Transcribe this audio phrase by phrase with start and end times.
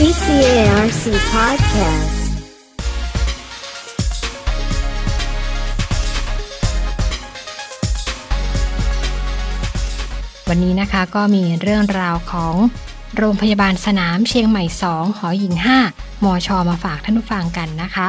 [0.00, 2.10] CCARC Podcast
[10.48, 12.54] วันนี้นะคะก็มีเรื่องราวของ
[13.16, 15.54] โรงพยาบาลสนามเชียงใหม่ 2 หอหญิง
[15.90, 18.08] 5 มช มาฝากท่านผู้ฟังกันนะคะ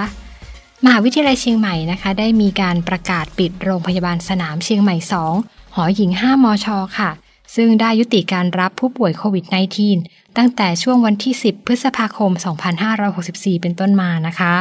[0.85, 4.95] มหาวิทยาลัยเชียงใหม่นะคะ ได้มีการประกาศปิดโรงพยาบาลสนามเชียงใหม่
[5.35, 6.67] 2 หอหญิง 5 มช
[6.97, 7.09] ค่ะ
[7.55, 9.45] ซึ่งได้ยุติการรับผู้ป่วยโควิด
[9.91, 12.32] -19 ตั้งแต่ช่วงวันที่ 10 พฤษภาคม
[12.97, 14.54] 2564 เป็นต้นมานะคะ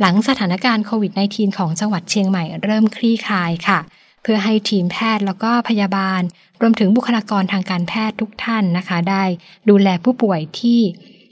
[0.00, 3.78] หลังสถานการณ์โควิด -19 ของจังหวัดเชียงใหม่เริ่มคลี่คลายค่ะ
[4.22, 6.22] เพื่อให้ทีมแพทย์แล้วก็พยาบาล
[6.60, 9.24] รวมถึงบุคลากรทางการแพทย์ทุกท่านนะคะ ได้
[9.68, 10.80] ดูแลผู้ป่วยที่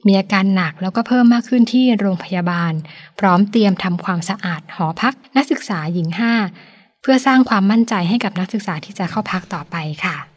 [0.07, 2.73] มีอาการหนักแล้วก็เพิ่มมากขึ้นที่โรงพยาบาล
[3.19, 6.09] พร้อมเตรียมทำความสะอาดหอพัก นักศึกษาหญิง
[6.57, 10.36] 5 เพื่อสร้างความมั่นใจให้กับนักศึกษาที่จะเข้าพักต่อไปค่ะ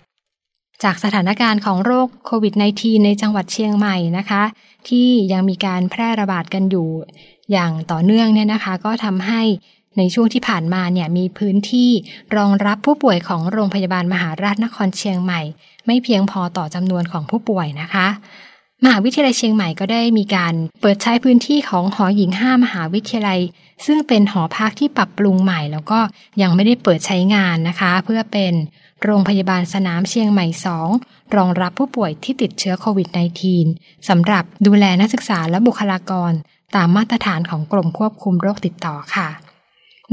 [0.83, 4.43] จากสถานการณ์ของโรคโควิด -19 ในจังหวัดเชียงใหม่นะคะ
[4.87, 6.89] ที่ยังมีการแพร่ระบาดกันอยู่
[7.51, 9.41] อย่างต่อเนื่องเนี่ยนะคะ ก็ทำให้
[9.98, 11.91] ในช่วงที่ผ่านมาเนี่ยมีพื้นที่
[12.35, 15.41] รองรับผู้ป่วยของโรงพยาบาลมหาราชนครเชียงใหม่
[15.85, 18.07] ไม่เพียงพอต่อจำนวนของผู้ป่วยนะคะ
[18.84, 23.40] มหาวิทยาลัยเชียงใหม่ก็ได้มีการเปิดใช้พื้นที่ของหอหญิง5มหาวิทยาลัย
[23.85, 25.99] ซึ่งเป็นหอพักที่ปรับปรุงใหม่ แล้วก็
[26.41, 28.54] ยังไม่ได้เปิดใช้งานนะคะ เพื่อเป็น
[29.04, 30.46] โรงพยาบาลสนามเชียงใหม่
[30.91, 33.07] 2 รองรับผู้ป่วยที่ติดเชื้อโควิด
[33.57, 36.32] -19 สำหรับดูแลนักศึกษาและบุคลากร
[36.76, 39.30] ตามมาตรฐานของกรมควบคุมโรคติดต่อค่ะ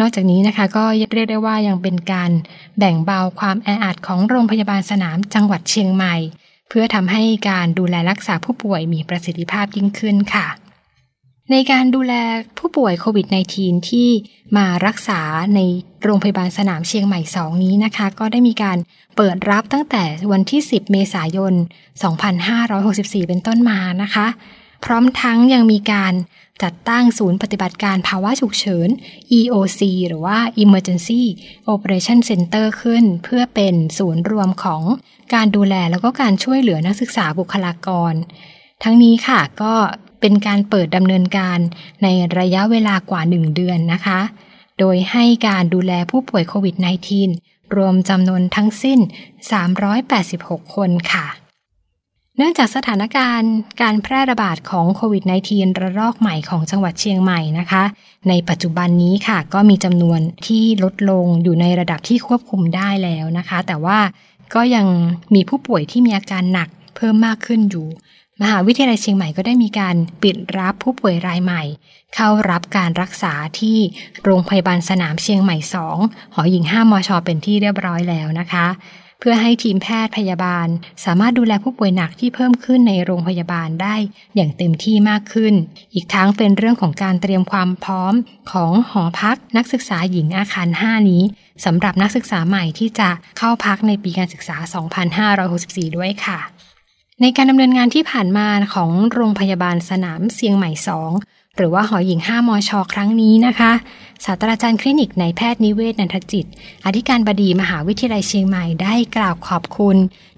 [0.00, 2.30] นอกจากนี้นะคะก็เรียกได้ว่ายังเป็นการ
[2.78, 6.16] แบ่งเบาความแออัดของโรงพยาบาลสนามจังหวัดเชียงใหม่
[6.68, 10.46] เพื่อทำให้การดูแลรักษาผู้ป่วยมีประสิทธิภาพยิ่งขึ้นค่ะ
[11.52, 12.14] ในการดูแล
[12.58, 14.08] ผู้ป่วยโควิด -19 ที่
[14.56, 15.20] มารักษา
[15.54, 15.60] ใน
[16.02, 18.78] โรงพยาบาลสนามเชียงใหม่ 2 นี้นะคะ ก็ได้มีการ
[19.16, 21.52] เปิดรับตั้งแต่วันที่ 10 เมษายน
[22.60, 24.26] 2564 เป็นต้นมานะคะ
[24.84, 26.14] พร้อมทั้งยังมีการ
[26.62, 28.88] จัดตั้งศูนย์ปฏิบัติการภาวะฉุกเฉิน
[29.38, 31.22] EOC หรือว่า Emergency
[31.72, 34.82] Operation Center ขึ้น เพื่อเป็นศูนย์รวมของ
[35.34, 38.12] การดูแลแล้วก็การช่วยเหลือนักศึกษาบุคลากร
[38.82, 39.74] ทั้งนี้ค่ะก็
[40.20, 41.58] เป็นการเปิดดำเนินการ
[42.02, 42.08] ใน
[42.38, 44.20] ระยะเวลากว่า 1 เดือนนะคะ
[44.78, 46.76] โดยให้การดูแลผู้ป่วยโควิด
[47.24, 48.98] -19 รวมจำนวนทั้งสิ้น
[49.86, 51.26] 386 คนค่ะ
[52.38, 53.52] เนื่องจากสถานการณ์
[53.82, 57.82] การแพร่ระบาดของโควิด -19 ระลอกใหม่ของจังหวัดเชียงใหม่นะคะ
[58.28, 63.98] ในปัจจุบันนี้ค่ะก็มีจำนวนที่ลดลงอยู่ในระดับที่ควบคุมได้แล้วนะคะ แต่ว่า
[64.54, 64.86] ก็ยัง
[65.34, 67.86] มีผู้ป่วยที่มีอาการหนักเพิ่มมากขึ้นอยู่
[68.42, 71.62] มหาวิทยาลัยเชียงใหม่ก็ได้มีการปิดรับผู้ป่วยรายใหม่
[72.14, 73.78] เข้ารับการรักษาที่
[74.24, 75.56] โรงพยาบาลสนามเชียงใหม่
[75.96, 78.66] 2 หอหญิง 5 มช เป็นที่เรียบร้อยแล้วนะคะ
[79.20, 80.68] เพื่อให้ทีมแพทย์พยาบาล
[81.04, 83.96] สามารถดูแลผู้ป่วยหนักที่เพิ่มขึ้นในโรงพยาบาลได้
[84.34, 85.54] อย่างเต็มที่มากขึ้น
[85.94, 88.14] อีกทั้งเป็นเรื่องของการเตรียมความพร้อม
[88.52, 91.22] ของหอพักนักศึกษาหญิงอาคาร 5 นี้
[91.64, 94.56] สำหรับนักศึกษาใหม่ที่จะเข้าพักในปีการศึกษา
[95.46, 96.38] 2564 ด้วยค่ะ
[97.20, 100.70] ในการดำเนินงานที่ผ่านมาของโรงพยาบาลสนามเชียงใหม่
[101.12, 103.72] 2 หรือว่าหอหญิง 5 มช ครั้งนี้นะคะ
[104.24, 106.46] ศาสตราจารย์คลินิกในแพทย์นิเวศนันทจิต
[106.86, 109.96] อธิการบดีมหาวิทยาลัยเชียงใหม่ได้กล่าวขอบคุณ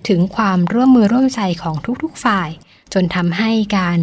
[0.08, 2.48] ถึงความร่วมมือร่วมใจของทุกๆฝ่าย
[2.94, 3.98] จนทำให้การ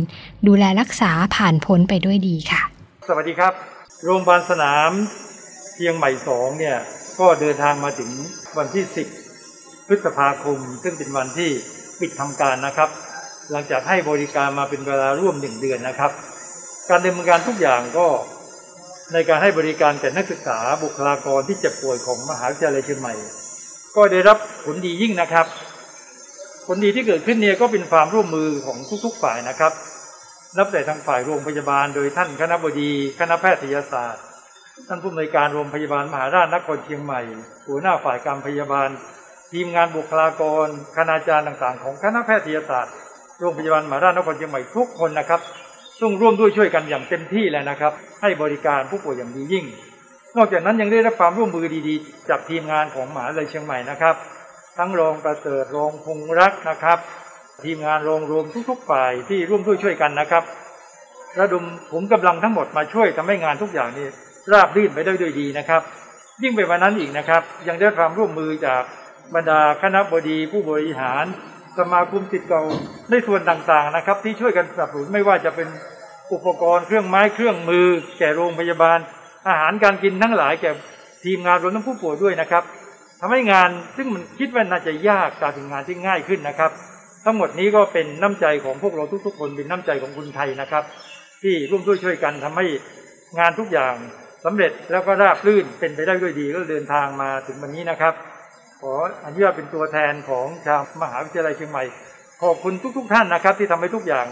[0.47, 2.61] ดูแลรักษาผ่านพ้นไปด้วยดีค่ะ
[3.07, 3.53] สวัสดีครับ
[4.03, 4.91] โรงพยาบาลสนาม
[5.73, 6.77] เชียงใหม่สองเนี่ย
[7.19, 8.09] ก็เดินทางมาถึง
[8.57, 8.85] วันที่
[9.35, 11.49] 10 พฤษภาคม ซึ่งเป็นวันที่
[11.99, 12.89] ปิดทำการนะครับ
[13.51, 16.11] หลังจากให้บริการมาเป็นเวลาร่วมหนึ่งเดือนนะครับ
[16.89, 18.07] การดำเนินการทุกอย่างก็
[19.13, 23.13] ในการให้บริการแก่นักศึกษาบุคลากรที่เจ็บป่วยของมหาวิทยาลัยเชียงใหม่
[23.95, 25.45] ก็ได้รับผลดียิ่งนะครับ
[26.67, 29.71] ผลดีที่เกิดขึ้นเนี่ยก็เป็นความร่วมมือของทุกๆฝ่ายนะครับ
[30.57, 34.23] นับแต่ทางฝ่ายโรงพยาบาล โดยท่านคณะบดีคณะแพทยศาสตร์
[34.87, 37.21] ท่านผู้อำนวยการโรงพยาบาลมหาราชนครเชียงใหม่
[37.67, 38.89] หัวหน้าฝ่ายการพยาบาล
[39.51, 42.93] ทีมงานบุคลากรคณาจารย์ต่างๆ ของคณะแพทยศาสตร์
[43.39, 45.41] โรงพยาบาลมหาราชนครเชียงใหม่ทุกคนนะครับ
[46.01, 49.65] ต้องร่วมด้วยช่วยกันอย่างเต็มที่แล้วนะครับ ให้บริการผู้ป่วยอย่างดียิ่ง
[50.37, 54.15] นอกจากนั้นยังได้รับความร่วมมือดีๆ จากทีมงานของมหาวิทยาลัยเชียงใหม่นะครับ
[54.77, 56.97] ทั้งรองประเสริฐรองพงรักนะครับ
[57.63, 60.43] ทีมงานโรงรวมทุกๆฝ่ายที่ร่วมด้วยช่วยกันนะครับ
[61.39, 64.07] ระดมผมกำลังทั้งหมดมาช่วยทำให้งานทุกอย่างนี้
[64.51, 65.81] ราบรื่นไปได้ด้วยดีนะครับ
[66.43, 68.83] ยิ่งไปกว่านั้นอีกนะครับ ยังได้ความร่วมมือจาก
[69.35, 71.25] บรรดาคณะบดีผู้บริหาร
[71.79, 72.61] สมาคมสิทธิ์เก่า
[73.09, 75.67] ในส่วนต่างๆนะครับ ที่ช่วยกันสนับสนุนไม่ว่าจะเป็น
[76.33, 77.87] อุปกรณ์เครื่องไม้เครื่องมือ
[78.19, 78.99] แก่โรงพยาบาล
[79.47, 80.71] อาหารการกินทั้งหลายแก่
[81.23, 82.63] ทีมงานรวมทั้งผู้ป่วยด้วยนะครับ
[83.19, 86.71] ทำให้งานซึ่งมันคิดว่าน่าจะยากกลายเป็นงานที่ง่ายขึ้นนะครับ
[87.25, 90.83] ทั้งหมดนี้ก็เป็นน้ำใจของพวกเราทุกๆ คนเป็นน้ำใจของคนไทยนะครับ
[91.43, 92.65] ที่ร่วมด้วยช่วยกันทำให้
[93.39, 93.95] งานทุกอย่าง
[94.45, 98.13] สำเร็จแล้วก็ราบรื่นเป็นไปได้ด้วยดีก็เดินทางมาถึงวันนี้นะครับ
[98.93, 98.95] อ
[99.25, 101.83] อนุญาตเป็นตัวแทนของชาวมหาวิทยาลัยเชียงใหม่
[102.43, 104.25] ขอบคุณทุกๆทท่านนะครับ ที่ทำให้ทุกอย่าง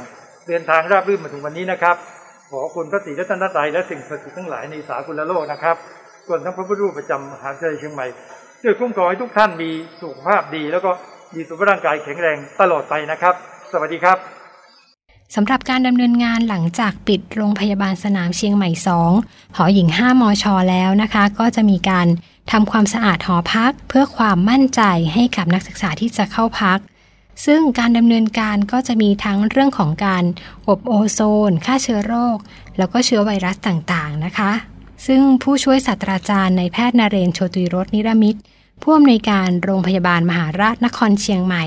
[0.47, 1.95] เดินทางราบรื่นมาถึงวันนี้นะครับ
[2.51, 5.75] ขอคุณพระศรีรัตนตรัยและสิ่งศักดิ์สิทธิ์ทั้งหลายในสากลโลกนะครับ
[6.27, 8.07] ส่วนทั้งพระพุทธรูปประจำมหาวิทยาลัยเชียงใหม่
[8.61, 9.69] ช่วยคุ้มครองให้ทุกท่านมี
[10.01, 10.91] สุขภาพดี แล้วก็
[11.35, 13.33] มีสุขภาพร่างกายแข็งแรงตลอดไปนะครับ
[13.71, 14.17] สวัสดีครับ
[15.35, 18.69] สำหรับการดำเนินงานหลังจากปิดโรงพยาบาลสนามเชียงใหม่
[19.13, 22.07] 2 หอหญิง 5มอชอแล้วนะคะ ก็จะมีการ
[22.51, 24.81] ทำความสะอาดหอพักเพื่อความมั่นใจ
[25.13, 26.79] ให้กับนักศึกษาที่จะเข้าพัก
[27.45, 30.23] ซึ่งการดำเนินการก็จะมีทั้งเรื่องของการ
[30.67, 31.19] อบโอโซ
[31.49, 32.37] น ฆ่าเชื้อโรค
[32.77, 34.51] แล้วก็เชื้อไวรัสต่างๆนะคะ
[35.07, 38.39] ซึ่งผู้ช่วยศาสตราจารย์ในแพทย์นเรนโชตุยรสนิรมิตร
[38.81, 41.63] ผู้อำนวยการโรงพยาบาลมหาราชนครเชียงใหม่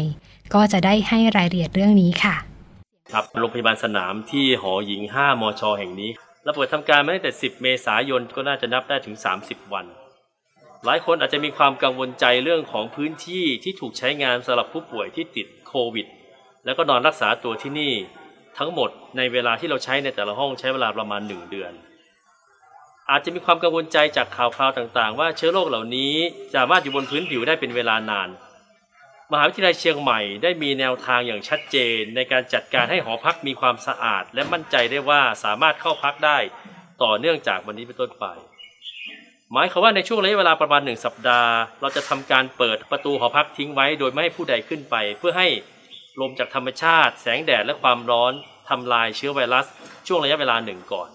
[0.54, 2.34] ก็จะได้ให้รายละเอียดเรื่องนี้ค่ะ
[3.12, 6.10] ครับโรงพยาบาลสนามที่หอหญิง 5 มช แห่งนี้
[6.44, 9.86] เราเปิดทำการมาตั้งแต่ 10 เมษายนก็น่าจะนับได้ถึง 30 วัน
[10.84, 16.06] หลายคนอาจจะมีความกังวลใจเรื่องของพื้นที่ที่ถูกใช้งานสำหรับผู้ป่วยที่ติดโควิด
[16.64, 17.92] แล้วก็นอนรักษาตัวที่นี่
[18.58, 21.72] ทั้งหมดในเวลาที่เราใช้ในแต่ละห้องใช้เวลาประมาณ 1 เดือน
[23.10, 26.14] อาจจะมีความกังวลใจจากข่าวคราวต่างๆ ว่าเชื้อโรคเหล่านี้
[26.54, 28.28] สามารถอยู่บนพื้นผิวได้เป็นเวลานาน
[29.32, 36.38] มหาวิทยาลัยเชียงใหม่ได้มีแนวทางอย่างชัดเจน ในการจัดการให้หอพักมีความสะอาด และมั่นใจได้ว่าสามารถเข้าพักได้
[37.02, 38.26] ต่อเนื่องจากวันนี้เป็นต้นไป
[39.52, 45.48] หมายความว่าในช่วงระยะเวลาประมาณหนึ่งสัปดาห์ เราจะทำการเปิดประตูหอพักทิ้งไว้ โดยไม่ให้ผู้ใดขึ้นไป เพื่อให้
[46.20, 48.32] ลมจากธรรมชาติ แสงแดดและความร้อน
[48.68, 49.66] ทำลายเชื้อไวรัส
[50.06, 51.08] ช่วงระยะเวลาหนึ่งก่อน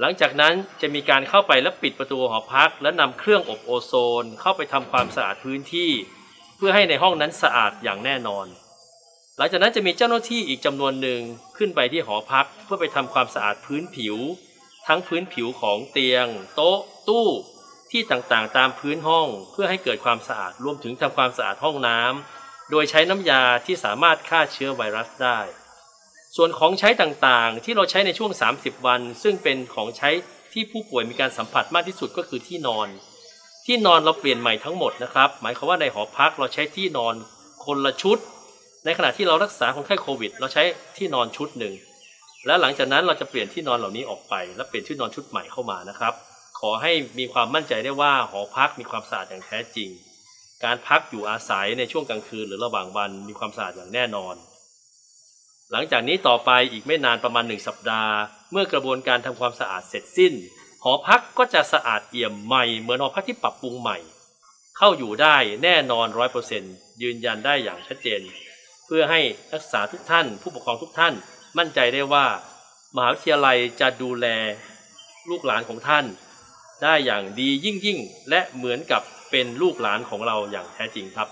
[0.00, 5.90] หลังจากนั้นจะมีการเข้าไปและปิดประตูหอพัก และนำเครื่องอบโอโซน เข้าไปทำความสะอาดพื้นที่
[6.56, 8.46] เพื่อให้ในห้องนั้นสะอาดอย่างแน่นอน
[9.38, 11.20] หลังจากนั้นจะมีเจ้าหน้าที่อีกจำนวนหนึ่ง
[11.56, 14.16] ขึ้นไปที่หอพัก เพื่อไปทำความสะอาดพื้นผิว
[14.86, 16.78] ทั้งพื้นผิวของเตียง โต๊ะ
[17.08, 17.28] ตู้
[17.90, 25.38] ที่ต่างๆ ตามพื้นห้องเพื่อให้เกิดความสะอาดรวมถึงทำความสะอาดห้องน้ำโดยใช้น้ำยาที่สามารถฆ่าเชื้อไวรัสได้
[26.36, 30.10] ส่วนของใช้ต่างๆ ที่เราใช้ในช่วง 30 วัน ซึ่งเป็นของใช้
[30.52, 32.88] ที่ผู้ป่วยมีการสัมผัสมากที่สุดก็คือที่นอน
[33.66, 37.14] ที่นอนเราเปลี่ยนใหม่ทั้งหมดนะครับ หมายความว่าในหอพักเราใช้ที่นอน
[37.64, 38.18] คนละชุด
[38.84, 40.62] ในขณะที่เรารักษาคนไข้โควิด เราใช้
[40.96, 41.74] ที่นอนชุดหนึ่ง
[42.46, 46.14] และหลังจากนั้นเราจะเปลี่ยนที่นอนเหล่านี้ออกไป และเปลี่ยนที่นอนชุดใหม่เข้ามานะครับ
[46.60, 49.90] ขอให้มีความมั่นใจได้ว่าหอพักมีความสะอาดอย่างแท้จริง
[50.64, 54.34] การพักอยู่อาศัยในช่วงกลางคืนหรือระหว่างวันมีความสะอาดอย่างแน่นอน
[55.72, 58.12] หลังจากนี้ต่อไปอีกไม่นานประมาณหนึ่งสัปดาห์
[58.52, 60.32] เมื่อกระบวนการทำความสะอาดเสร็จสิ้น
[60.84, 63.98] หอพักก็จะสะอาดเอี่ยมใหม่เหมือนหอพักที่ปรับปรุงใหม่
[64.78, 66.62] เข้าอยู่ได้แน่นอนร้อยเปอร์เซ็น
[67.02, 68.20] ยืนยันได้อย่างชัดเจน
[68.86, 69.20] เพื่อให้
[69.50, 71.14] นักศึกษาทุกท่าน ผู้ปกครองทุกท่าน
[71.58, 72.26] มั่นใจได้ว่า
[72.96, 74.26] มหาวิทยาลัยจะดูแล
[75.28, 76.04] ลูกหลานของท่าน
[76.82, 77.98] ได้อย่างดียิ่งยิ่ง
[78.30, 81.28] และเหมือนกับเป็นลูกหลานของเราอย่างแท้จริงครับ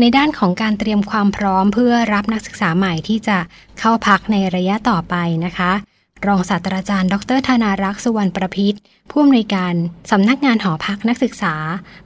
[0.00, 3.38] ในด้านของการเตรียมความพร้อมเพื่อรับนักศึกษาใหม่ที่จะ
[3.78, 5.14] เข้าพักในระยะต่อไป
[5.44, 5.72] นะคะ
[6.26, 8.74] รองศาสตราจารย์ ดรธนารักษ์สุวรรณประพิษ
[9.10, 9.74] ผู้อำนวยการ
[10.10, 11.54] สำนักงานหอพักนักศึกษา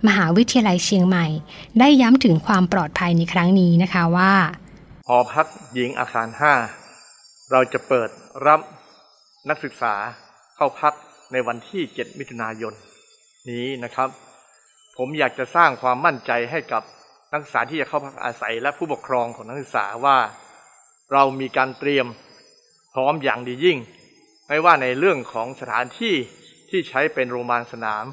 [0.06, 1.26] มหาวิทยาลัยเชียงใหม่
[1.78, 4.32] ได้ย้ำถึงความปลอดภัยในครั้งนี้นะคะว่า
[5.06, 6.54] หอพักหญิงอาคารห้า
[7.52, 8.10] เราจะเปิด
[8.47, 8.61] รับ
[9.49, 9.94] นักศึกษา
[10.56, 10.94] เข้าพัก
[11.32, 12.75] ในวันที่ 7 มิถุนายน
[13.50, 14.09] นี้นะครับ
[14.97, 16.82] ผมอยากจะสร้างความมั่นใจให้กับ
[17.32, 20.18] นักศึกษาที่จะเข้าพักอาศัยและผู้ปกครองของนักศึกษาว่า
[21.12, 22.06] เรามีการเตรียม
[22.92, 23.78] พร้อมอย่างดียิ่ง
[24.49, 26.14] ไม่ว่าในเรื่องของสถานที่
[26.71, 28.04] ที่ใช้เป็นโรงพยาบาลสนาม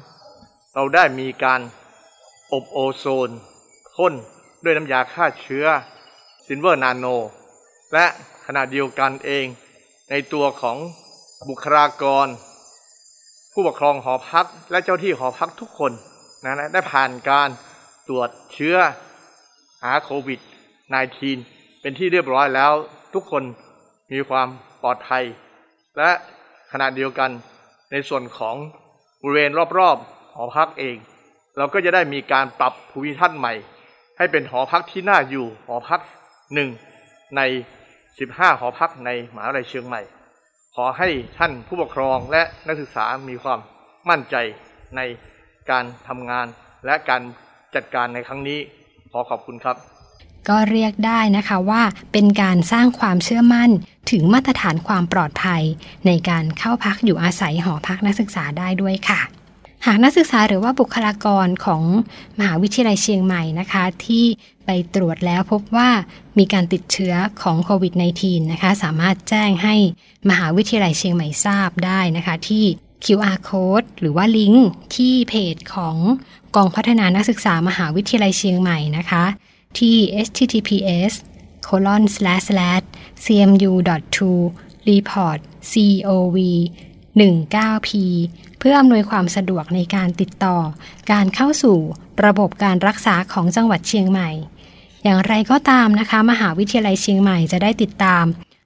[0.74, 1.60] เราได้มีการ
[2.52, 3.30] อบโอโซน
[3.96, 4.14] พ่น
[4.64, 5.66] ด้วยน้ำยาฆ่าเชื้อ
[6.46, 7.06] silver nano
[7.92, 8.06] และ
[8.46, 9.46] ขณะเดียวกันเอง
[10.10, 10.76] ในตัวของ
[11.48, 12.26] บุคลากร
[13.52, 15.92] ผู้ปกครองหอพักและเจ้าหน้าที่หอพักทุกคน
[16.44, 17.48] นะได้ผ่านการ
[18.08, 18.76] ตรวจเชื้อ
[19.82, 20.40] หาโควิด
[21.10, 22.72] -19 เป็นที่เรียบร้อยแล้ว
[23.14, 23.42] ทุกคน
[24.12, 24.48] มีความ
[24.82, 25.24] ปลอดภัย
[25.98, 26.10] และ
[26.72, 27.30] ขณะเดียวกัน
[27.90, 28.56] ในส่วนของ
[29.22, 30.96] บริเวณรอบๆหอพักเอง
[31.56, 33.52] เราก็จะได้มีการปรับภูมิทัศน์ใหม่
[34.18, 36.00] ให้เป็นหอพักที่น่าอยู่หอพัก
[36.54, 36.68] หนึ่ง
[37.36, 37.40] ใน
[38.02, 40.02] 15 หอพักในมหาวิทยาลัยเชียงใหม่
[40.74, 43.58] ขอให้ท่านผู้ปกครองและนักศึกษามีความ
[44.10, 44.36] มั่นใจ
[44.96, 45.00] ใน
[45.70, 46.46] การทำงาน
[46.86, 47.22] และการ
[47.74, 48.58] จัดการในครั้งนี้
[49.12, 49.76] ขอขอบคุณครับ
[50.48, 53.70] ก็เรียกได้นะคะว่าเป็นการสร้างความเชื่อมั่น
[54.10, 55.62] ถึงมาตรฐานความปลอดภัย
[56.06, 59.20] ในการเข้าพักอยู่อาศัยหอพักนักศึกษาได้ด้วยค่ะ
[59.86, 61.82] หากนักศึกษาหรือว่าบุคลากรของ
[62.38, 64.24] มหาวิทยาลัยเชียงใหม่นะคะ ที่
[64.64, 65.90] ไปตรวจแล้วพบว่า
[66.38, 69.74] มีการติดเชื้อของโควิด -19 นะคะ สามารถแจ้งให้
[70.30, 72.64] มหาวิทยาลัยเชียงใหม่ทราบได้นะคะ ที่
[73.04, 75.96] QR code หรือว่าลิงก์ที่เพจของ
[76.56, 79.24] กองพัฒนานักศึกษามหาวิทยาลัยเชียงใหม่นะคะ
[79.78, 81.14] ที่ https
[81.66, 82.84] colon slash slash
[83.24, 83.72] cmu
[84.16, 84.30] to
[84.88, 86.36] report cov
[87.20, 87.90] 19p
[88.58, 90.56] เพื่ออำนวยความสะดวกในการติดต่อ
[91.12, 91.78] การเข้าสู่
[92.24, 94.30] ระบบการรักษาของจังหวัดเชียงใหม่
[95.04, 98.24] อย่างไรก็ตามนะคะ มหาวิทยาลัยเชียงใหม่จะได้ติดตาม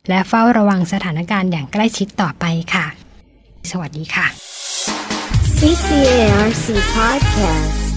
[0.09, 2.87] และเฝ้าระวังสถานการณ์อย่างใกล้ชิดต่อไปค่ะ
[3.71, 4.27] สวัสดีค่ะ
[5.59, 7.88] CCARC Podcast